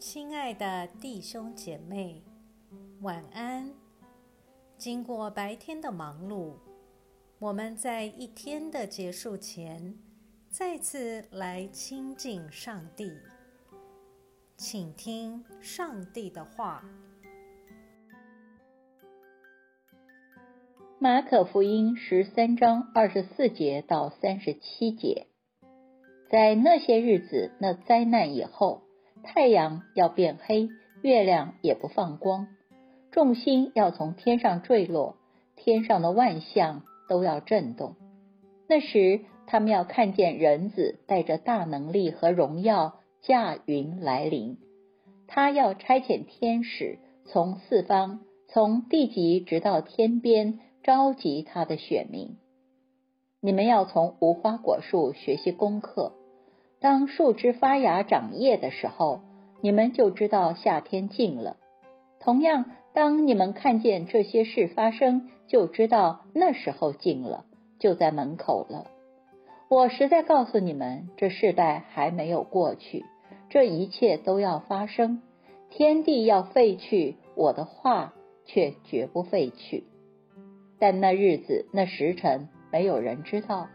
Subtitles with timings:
[0.00, 2.22] 亲爱的弟兄姐妹，
[3.02, 3.70] 晚安。
[4.78, 6.54] 经过白天的忙碌，
[7.38, 9.98] 我们在一天的结束前，
[10.48, 13.12] 再次来亲近上帝，
[14.56, 16.82] 请听上帝的话。
[20.98, 25.26] 马可福音十三章二十四节到三十七节，
[26.30, 28.84] 在那些日子，那灾难以后。
[29.22, 30.68] 太阳要变黑，
[31.02, 32.48] 月亮也不放光，
[33.10, 35.16] 众星要从天上坠落，
[35.56, 37.96] 天上的万象都要震动。
[38.68, 44.58] 那时，他们要看见人子带着大能力和荣耀驾云来临。
[45.26, 52.36] 他要差遣天使从四方，从地极直到天边，召集他的选民。
[53.40, 56.12] 你们要从无花果树学习功课。
[56.80, 59.20] 当树枝发芽长叶的时候，
[59.60, 61.58] 你们就知道夏天近了。
[62.20, 67.44] 同样，当你们看见这些事发生，就知道那时候近了，
[67.78, 68.86] 就在门口了。
[69.68, 73.04] 我实在告诉你们，这世代还没有过去，
[73.50, 75.20] 这一切都要发生。
[75.68, 78.14] 天地要废去，我的话
[78.46, 79.84] 却绝不废去。
[80.78, 83.68] 但那日子、那时辰，没有人知道，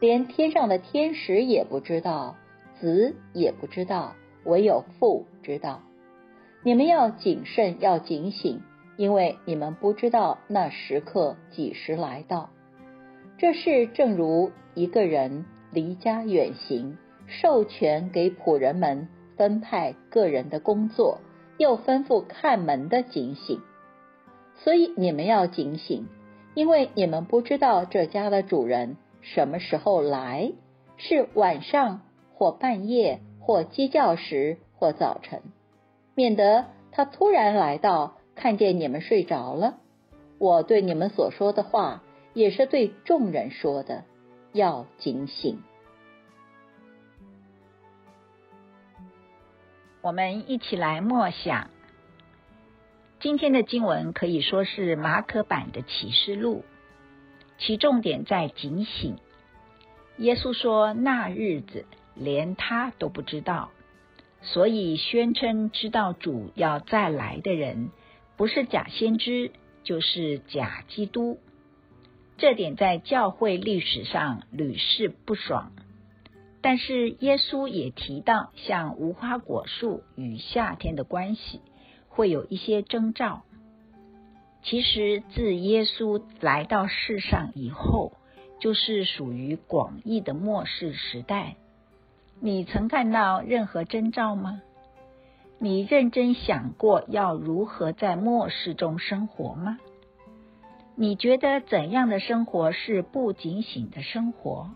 [0.00, 2.34] 连天上的天使也不知道。
[2.80, 4.14] 子也不知道，
[4.44, 5.82] 唯有父知道。
[6.62, 8.62] 你们要谨慎，要警醒，
[8.96, 12.50] 因为你们不知道那时刻几时来到。
[13.38, 21.20] 这事正如一个人离家远行，授权给仆人们分派个人的工作，
[21.58, 23.60] 又吩咐看门的警醒。
[24.56, 26.06] 所以你们要警醒，
[26.54, 30.52] 因为你们不知道这家的主人什么时候来，
[30.96, 32.02] 是晚上。
[32.40, 35.42] 或半夜，或鸡叫时，或早晨，
[36.14, 39.76] 免得他突然来到，看见你们睡着了。
[40.38, 44.04] 我对你们所说的话，也是对众人说的，
[44.54, 45.62] 要警醒。
[50.00, 51.68] 我们一起来默想
[53.20, 56.64] 今天的经文，可以说是马可版的启示录，
[57.58, 59.18] 其重点在警醒。
[60.16, 61.84] 耶稣说：“那日子。”
[62.20, 63.70] 连他都不知道，
[64.42, 67.90] 所以宣称知道主要再来的人，
[68.36, 69.50] 不是假先知，
[69.82, 71.38] 就是假基督。
[72.36, 75.72] 这点在教会历史上屡试不爽。
[76.62, 81.62] 但是耶稣也提到，像无花果树与夏天的关系，
[82.08, 83.44] 会有一些征兆。
[84.62, 88.12] 其实自耶稣来到世上以后，
[88.60, 91.56] 就是属于广义的末世时代。
[92.42, 94.62] 你曾看到任何征兆吗？
[95.58, 99.78] 你认真想过要如何在末世中生活吗？
[100.94, 104.70] 你觉得怎样的生活是不警醒的生活？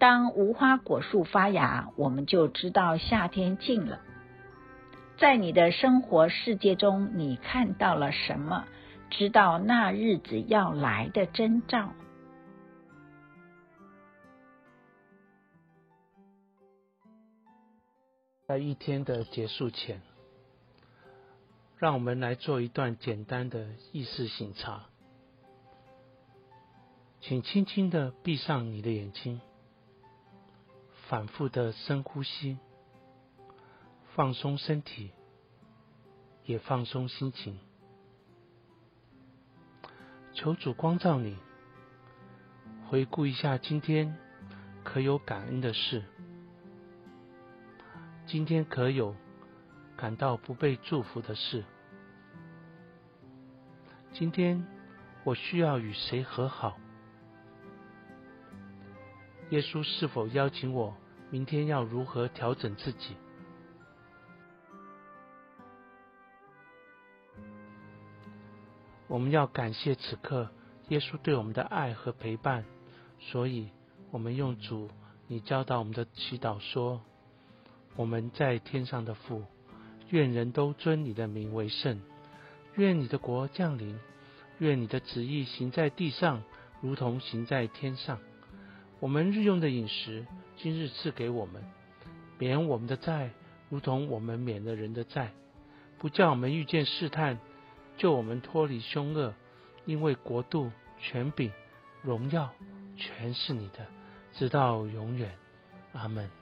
[0.00, 4.00] 当无花果树发芽，我们就知道夏天近了。
[5.18, 8.64] 在你的生活世界中，你看到了什么？
[9.08, 11.90] 知道那日子要来的征兆？
[18.50, 20.02] 在一天的结束前，
[21.78, 24.86] 让我们来做一段简单的意识醒察。
[27.20, 29.40] 请轻轻的闭上你的眼睛，
[31.08, 32.58] 反复的深呼吸，
[34.16, 35.12] 放松身体，
[36.44, 37.56] 也放松心情。
[40.32, 41.36] 求主光照你，
[42.88, 44.18] 回顾一下今天
[44.82, 46.02] 可有感恩的事。
[48.32, 49.16] 今天可有
[49.96, 51.64] 感到不被祝福的事？
[54.12, 54.64] 今天
[55.24, 56.78] 我需要与谁和好？
[59.48, 60.96] 耶稣是否邀请我
[61.28, 63.16] 明天要如何调整自己？
[69.08, 70.48] 我们要感谢此刻
[70.86, 72.64] 耶稣对我们的爱和陪伴，
[73.18, 73.70] 所以
[74.12, 74.88] 我们用主
[75.26, 77.02] 你教导我们的祈祷说。
[78.00, 79.44] 我们在天上的父，
[80.08, 82.00] 愿人都尊你的名为圣。
[82.76, 83.98] 愿你的国降临。
[84.58, 86.42] 愿你的旨意行在地上，
[86.80, 88.18] 如同行在天上。
[89.00, 90.26] 我们日用的饮食，
[90.56, 91.62] 今日赐给我们，
[92.38, 93.32] 免我们的债，
[93.68, 95.32] 如同我们免了人的债。
[95.98, 97.38] 不叫我们遇见试探，
[97.98, 99.34] 救我们脱离凶恶。
[99.84, 101.52] 因为国度、权柄、
[102.00, 102.50] 荣耀，
[102.96, 103.86] 全是你的，
[104.32, 105.36] 直到永远。
[105.92, 106.39] 阿门。